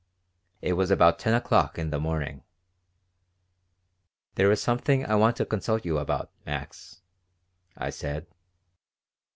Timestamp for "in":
1.77-1.91